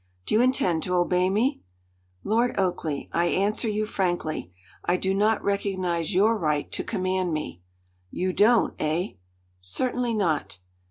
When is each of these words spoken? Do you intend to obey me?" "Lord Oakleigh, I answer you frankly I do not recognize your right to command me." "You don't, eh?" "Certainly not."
Do 0.25 0.33
you 0.33 0.41
intend 0.41 0.81
to 0.81 0.95
obey 0.95 1.29
me?" 1.29 1.61
"Lord 2.23 2.57
Oakleigh, 2.57 3.03
I 3.11 3.25
answer 3.25 3.69
you 3.69 3.85
frankly 3.85 4.51
I 4.83 4.97
do 4.97 5.13
not 5.13 5.43
recognize 5.43 6.11
your 6.11 6.39
right 6.39 6.71
to 6.71 6.83
command 6.83 7.33
me." 7.35 7.61
"You 8.09 8.33
don't, 8.33 8.73
eh?" 8.79 9.09
"Certainly 9.59 10.15
not." 10.15 10.57